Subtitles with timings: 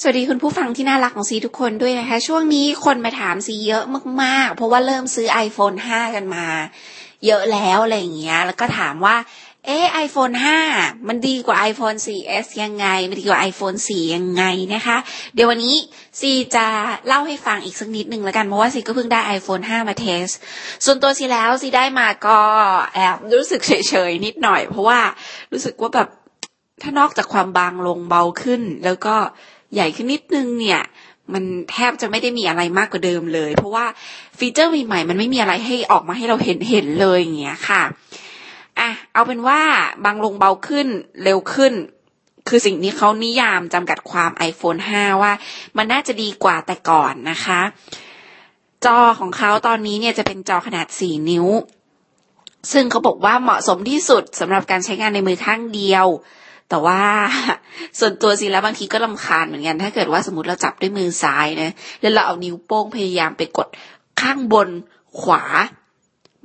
[0.00, 3.84] สวัสดีคุณผู้ฟังที่น่ารักของซีทุกคนด้วยนะคะ ช่วงนี้คนมาถามซีเยอะ
[4.22, 6.46] มากๆ เพราะว่าเริ่มซื้อ iPhone 5 กันมา
[7.26, 9.16] เยอะแล้วอะไรอย่างเงี้ย แล้วก็ถามว่า
[9.66, 10.34] เออ iPhone
[10.70, 14.44] 5 มันดีกว่า iPhone 4S ยังไง มันดีกว่า iPhone 4 ยังไง
[14.74, 14.96] นะคะ
[15.34, 15.76] เดี๋ยววันนี้
[16.20, 16.66] ซีจะ
[17.06, 20.26] เล่าให้ฟังอีกสักนิดหนึ่งแล้วกัน เพราะว่าซีก็เพิ่งได้ iPhone 5 มาเทส
[20.84, 22.38] ส่วนตัวซีแล้วซีได้มาก็
[22.94, 25.00] แอบรู้สึกเฉยๆนิดหน่อย เพราะว่า
[25.52, 26.08] รู้สึกว่าแบบ
[26.82, 29.16] ถ้านอกจากความบางลงเบาขึ้นแล้วก็
[29.74, 30.80] ใหญ่ขึ้นนิดนึงเนี่ย
[31.32, 33.86] มันแทบจะไม่ได้มีอะไรมากกว่าเดิมเลย เพราะว่า
[34.38, 37.82] ฟีเจอร์ใหม่ๆมันไม่มีอะไรให้ออกมาให้เราเห็นเห็นเลยอย่างเงี้ยค่ะ
[38.78, 39.60] อะเอาเป็นว่า
[40.04, 40.88] บางลงเบาขึ้น
[41.24, 41.72] เร็วขึ้น
[42.48, 45.32] คือสิ่งนี้เขานิยามจำกัดความ iPhone 5 ว่า
[45.76, 47.60] มันน่าจะดีกว่าแต่ก่อนนะคะ
[48.84, 51.46] จอของเขาตอนนี้เนี่ยจะเป็นจอขนาด 4 นิ้ว
[52.72, 56.06] ซึ่งเขาบอกว่าเหมาะสมที่สุดสำหรับการใช้งานในมือข้างเดียว
[56.70, 57.00] แต่ว่า
[57.98, 63.68] ส่วนตัวสิแล้วบางทีก็ลำคาญเหมือนกัน ถ้าเกิดว่าสมมติเราจับด้วยมือซ้ายนะ แล้วเราเอานิ้วโป้งพยายามไปกด
[64.20, 64.68] ข้างบน
[65.20, 65.42] ขวา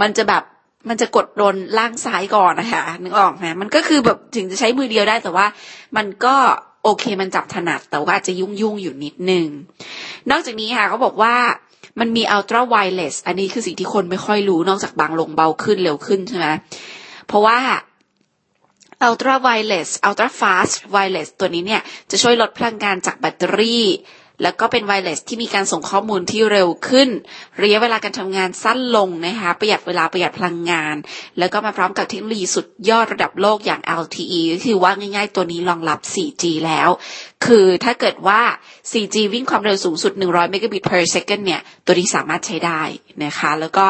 [0.00, 0.42] มันจะแบบ
[0.88, 5.46] มันจะกดโดนล่างซ้ายก่อนนะคะนึกออกไหมมันก็คือแบบถึงจะใช้มือเดียวได้แต่ว่า
[5.96, 6.34] มันก็
[6.84, 9.48] โอเคมันจับถนัดแต่ว่าจะยุ่งยุ่งอยู่นิดนึง
[10.30, 11.34] นอกจากนี้ค่ะเขาบอกว่า
[12.00, 16.46] มันมี ultra wireless อันนี้คือสิ่งที่คนไม่ค่อยรู้นอกจากบางลงเบาขึ้นเร็วขึ้นใช่ไหม
[17.28, 17.58] เพราะว่า
[19.06, 23.86] Ultra Wireless Ultra Fast Wireless ตัวนี้เนี่ย จะช่วยลดพลังงานจากแบตเตอรี่
[24.42, 27.08] แล้วก็เป็นไวเลสที่มีการส่งข้อมูลที่เร็วขึ้น
[27.62, 30.96] ระยะเวลาการทำงานสั้นลงนะคะ ประหยัดเวลาประหยัดพลังงาน
[31.38, 36.88] แล้วก็มาพร้อมกับเทคโนโลยีสุดยอดระดับโลกอย่าง LTE คือว่าง่าย ๆ ตัวนี้รองรับ 4G แล้ว
[37.46, 38.40] คือถ้าเกิดว่า
[38.90, 42.82] 4G วิ่งความเร็วสูงสุด 100 m b p s เนี่ย ตัวนี้สามารถใช้ได้
[43.24, 43.86] นะคะ แล้วก็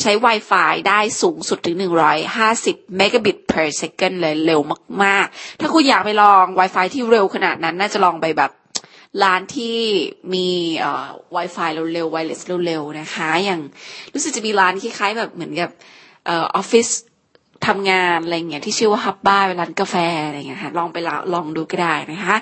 [0.00, 1.76] ใช้ Wi-Fi ได้สูงสุดถึง
[2.38, 4.60] 150 megabit per second เลยเร็ว
[5.02, 8.52] มาก ๆ ถ้าคุณอยากไปลอง Wi-Fi ที่เร็วขนาดนั้น น่าจะลองไปแบบ
[9.22, 9.76] ร้านที่
[10.34, 10.48] มี
[10.78, 13.60] เอ่อ Wi-Fi เร็วๆ wireless เร็วๆ นะคะ อย่าง
[14.14, 15.70] รู้สึกจะมีร้านคล้ายๆแบบเหมือนกับ
[16.26, 16.88] เอ่อออฟฟิศ
[17.66, 20.96] ทำงานอะไรเงี้ยที่ชื่อว่าฮับบ้าเป็นร้านกาแฟอะไรเงี้ยค่ะลองไป
[21.34, 22.36] ลองดูก็ได้นะคะ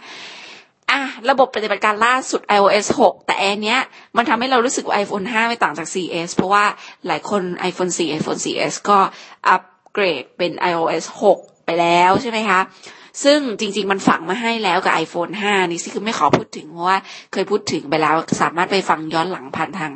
[0.91, 1.01] อะ
[1.31, 3.81] ระบบปฏิบัติการล่าสุด iOS 6 แต่แอนเนี้ย
[4.17, 6.65] มันทำให้เรารู้สึกว่า iPhone 5 ไม่ต่างจาก 4S เพราะว่า
[7.07, 8.99] หลายคน iPhone 4 iPhone 4S ก็
[9.49, 9.63] อัป
[9.93, 11.05] เกรดเป็น iOS
[11.37, 12.61] 6 ไปแล้วใช่ไหมคะ
[13.25, 16.99] ซึ่งจริง ๆ มันฝังมาให้แล้วกับ iPhone 5 นี่สิคือไม่ขอพูดถึง เพราะว่า
[17.33, 19.93] เคยพูดถึงไปแล้ว สามารถไปฟังย้อนหลังผ่านทาง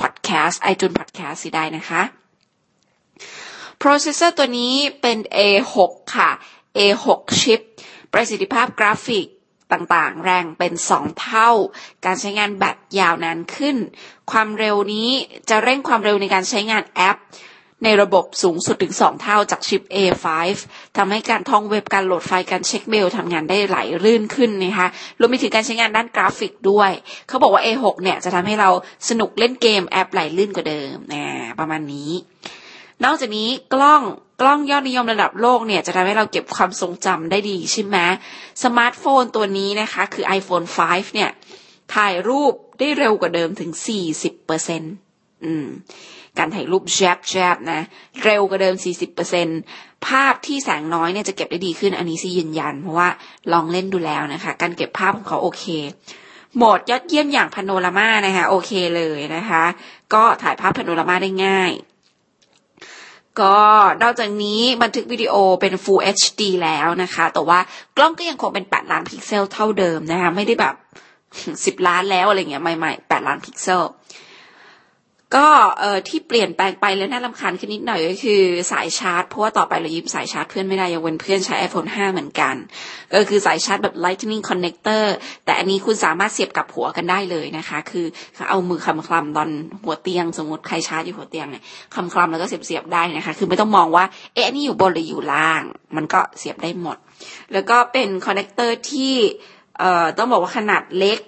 [0.00, 2.02] podcast iTunes podcast สิได้นะคะ
[3.82, 5.74] processor ตัวนี้เป็น A6
[6.16, 6.30] ค่ะ
[6.78, 7.06] A6
[7.42, 7.60] ชิป
[8.12, 9.26] ประสิทธิภาพกราฟิก
[9.72, 11.50] ต่างๆ แรงเป็นสองเท่า
[12.06, 13.76] การใช้งานแบตยาวนานขึ้น
[14.30, 15.08] ความเร็วนี้
[15.50, 17.18] จะเร่งความเร็วในการใช้งานแอป
[17.84, 20.26] ในระบบสูงสุดถึง 2 เท่าจากชิป A5
[20.96, 24.88] ทำให้การท่องเว็บการโหลดไฟล์การเช็คเมลทำงานได้ไหลลื่นขึ้นนะคะ
[25.18, 26.90] รวมไปถึงการใช้งานด้านกราฟิกด้วย
[27.28, 28.70] เขาบอกว่า A6 เนี่ยจะทำให้เรา
[29.08, 31.24] สนุกเล่นเกมแอปไหลลื่นกว่าเดิมนะ
[31.58, 32.10] ประมาณนี้
[33.04, 34.02] นอกจากนี้กล้อง
[34.42, 37.96] กล้องยอดนิยมระดับโลกเนี่ยจะทำให้เราเก็บความทรงจำได้ดีใช่ไหม
[38.62, 41.30] สมาร์ทโฟนตัวนี้นะคะ คือ iPhone 5 เนี่ย
[41.94, 43.70] ถ่ายรูปได้เร็วกว่าเดิมถึง
[44.08, 44.92] 40เปอร์เซ็นต์
[46.38, 47.80] การถ่ายรูปแชะแชะนะ
[48.24, 49.46] เร็วกว่าเดิม 40เปอร์เซ็น
[50.06, 53.08] ภาพที่แสงน้อยเนี่ยจะเก็บได้ดีขึ้นอันนี้ซียืนยัน เพราะว่า
[53.52, 55.64] ลองเล่นดูแล้วนะคะ การเก็บภาพของเขาโอเค
[56.56, 59.64] โหมดยอดเยี่ยมอย่างพาโนรามานะคะ โอเคเลยนะคะ
[60.14, 61.72] ก็ถ่ายภาพพาโนรามาได้ง่าย
[63.40, 63.56] ก็
[64.02, 67.58] นอกจากนี้บันทึกวิดีโอเป็น Full HD แล้วนะคะ แต่ว่า
[67.96, 70.74] กล้องก็ยังคงเป็น 8 ล้านพิกเซลเท่าเดิมนะคะ ไม่ได้แบบ
[71.78, 73.82] 10 ล้านแล้วอะไรเงี้ยใหม่ๆ 8 ล้านพิกเซล
[75.36, 75.46] ก็
[75.80, 82.54] เอ่อที่เปลี่ยนแปลงไปแล้วน่ารำคาญขึ้นนิดหน่อยก็คือสายชาร์จ เพราะว่าต่อไปเรายืมสายชาร์จเพื่อนไม่ได้ยกเว้นเพื่อนใช้ iPhone 5 เหมือนกัน
[83.14, 85.04] ก็คือสายชาร์จแบบ Lightning Connector
[85.44, 88.06] แต่อันนี้คุณสามารถเสียบกลับหัวกันได้เลยนะคะ คือ
[88.48, 89.48] เอามือคลำคลำตอน
[89.84, 91.62] หัวเตียง สมมติใครชาร์จอยู่หัวเตียงเนี่ย
[91.94, 94.04] คลำคลำแล้วก็เสียบเสียบได้นะคะ คือไม่ต้องมองว่า
[94.34, 95.62] เอ๊ะนี่อยู่บนหรืออยู่ล่าง
[95.96, 96.96] มันก็เสียบได้หมด
[97.52, 99.14] แล้วก็เป็น connector ที่
[99.78, 101.18] เอ่อต้องบอกว่าขนาดเล็ก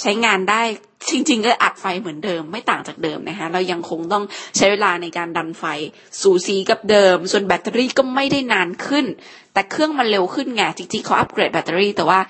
[0.00, 0.62] ใช้งานได้
[1.10, 4.24] จริง ๆ ก็อัดไฟเหมือนเดิมไม่ต่างจากเดิมนะคะเรายังคงต้อง
[4.56, 5.64] ใช้เวลาในการดันไฟ
[6.20, 9.06] สูสีกับเดิม ส่วนแบตเตอรี่ก็ไม่ได้นานขึ้น
[9.52, 12.20] แต่เครื่องมันเร็วขึ้นไงจริงๆเขาอัปเกรดแบตเตอรี่ แต่ว่า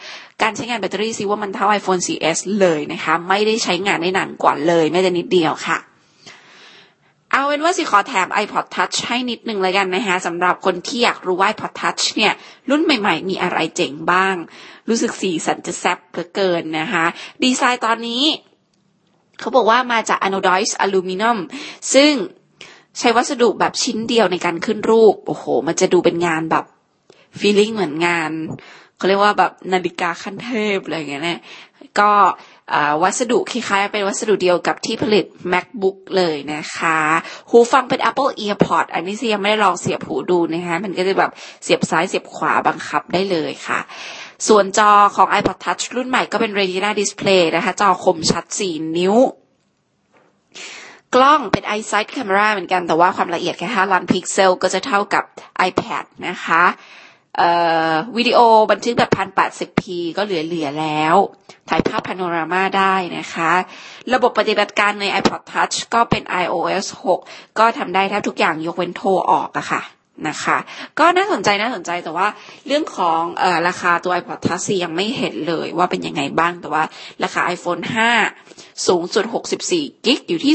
[0.42, 5.89] การใช้งานแบตเตอรี่ซิว่ามันเท่า iPhone 4S เลยนะคะ ไม่ได้ใช้งานได้นานกว่าเลยแม้แต่นิดเดียวค่ะ
[7.32, 12.32] เอาเป็นว่าสิขอแถม iPod Touch ให้นิดนึงเลยกันนะคะสำหรับคนที่อยากรู้ว่า iPod Touch เนี่ย
[12.70, 14.36] รุ่นใหม่ๆ มีอะไรเจ๋งบ้าง
[14.88, 17.04] รู้สึกสีสันจะแซ่บเหลือเกินนะคะ
[17.42, 18.24] ดีไซน์ตอนนี้
[19.40, 21.38] เขาบอกว่ามาจาก anodized aluminum
[21.94, 22.12] ซึ่ง
[22.98, 26.64] ใช้วัสดุแบบชิ้นเดียวในการขึ้นรูป โอ้โห มันจะดูเป็นงานแบบ
[27.38, 28.30] feeling เหมือนงาน
[28.96, 31.40] เขาเรียกว่าแบบนาฬิกาขั้นเทพอะไรอย่างเงี้ยนี่ย
[32.00, 32.12] ก็
[33.02, 36.98] วัสดุคล้ายๆเป็นวัสดุเดียวกับที่ผลิต macbook เลยนะคะ
[37.50, 41.30] หูฟังเป็น apple earpod อันนี้ซียังไม่ได้ลองเสียบหูดูนะคะมันก็จะแบบ
[41.64, 43.80] เสียบซ้ายเสียบขวาบังคับได้เลยค่ะ
[44.48, 49.14] ส่วนจอของ iPod Touch รุ่นใหม่ก็เป็น Retina Display นะคะ จอคมชัด 4 นิ้ว
[51.14, 55.24] กล้องเป็น iSight Camera เหมือนกัน แต่ว่าความละเอียดแค่ 5 ล้านพิกเซล ก็จะเท่ากับ
[55.68, 56.64] iPad นะคะ
[58.16, 58.38] วิดีโอ
[58.70, 59.82] บันทึกแบบ 1080p
[60.16, 61.16] ก็เหลือๆแล้ว
[61.68, 63.52] ถ่ายภาพพาโนรามาได้นะคะ
[64.12, 66.86] ระบบปฏิบัติการใน iPod Touch ก็เป็น iOS
[67.18, 69.82] 6 ก็ทำได้แทบทุกอย่างยกเว้นโทรออกอะค่ะ
[70.28, 70.58] นะคะ
[70.98, 72.28] ก็น่าสนใจน่าสนใจแต่ว่า
[72.66, 76.84] เรื่องของอราคาตัว iPod Touch ยังไม่เห็นเลยว่าเป็นยังไงบ้างแต่ว่า
[77.24, 77.82] ราคา iPhone
[78.32, 79.24] 5 สูงสุด
[79.66, 80.54] 64 กิกอยู่ที่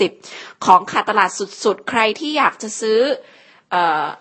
[0.00, 1.30] 31,950 ของขาดตลาด
[1.64, 3.00] สุดๆ ใครที่อยากจะซื้อ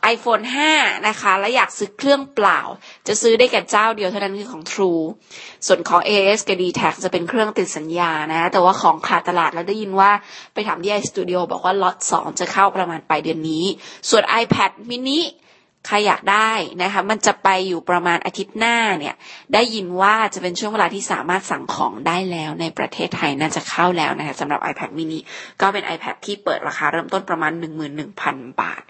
[0.03, 0.39] ไอโฟน
[0.73, 2.59] 5นะคะ และอยากซื้อเครื่องเปล่า
[3.07, 5.03] จะซื้อได้แก่เจ้าเดียวเท่านั้นคือของ True
[5.67, 10.11] ส่วนของ AS กับ d t แทจะเป็นเครื่องติดสัญญานะ แต่ว่าของขาดตลาดแล้วได้ยินว่า
[10.53, 13.65] ไปถามที่ไอสตูดิโอบอกว่าล็อต2จะเข้าประมาณปลายเดือนนี้
[14.09, 15.19] ส่วน iPad mini
[15.87, 16.51] ใครอยากได้
[16.83, 19.15] นะคะมันจะไปอยู่ประมาณอาทิตย์หน้าเนี่ย
[19.53, 25.19] ได้ยินว่าจะเป็นช่วงเวลาที่สามารถสั่งของได้แล้วในประเทศไทยน่าจะเข้าแล้วนะคะสำหรับ iPad mini
[25.61, 27.51] ก็เป็น iPad ที่เปิดราคาเริ่มต้นประมาณ
[28.07, 28.81] 11,000 บาท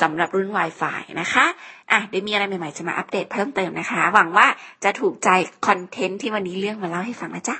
[0.00, 1.46] สำหรับรุ่น Wi-Fi นะคะ
[1.90, 4.46] อะเดี๋ยวมีอะไรใหม่ๆจะมาอัปเดตเพิ่มเติมนะคะ หวังว่า
[4.84, 5.28] จะถูกใจ
[5.66, 7.56] คอนเทนต์ที่วันนี้เรื่องมาเล่าให้ฟังนะจ๊ะ